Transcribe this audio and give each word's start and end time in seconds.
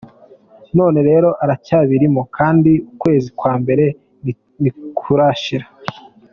None 0.77 0.99
rero 1.09 1.29
aracyabirimo 1.43 2.21
kandi 2.37 2.71
ukwezi 2.91 3.27
kwa 3.39 3.53
mbere 3.61 3.85
ntikurashira. 4.61 5.65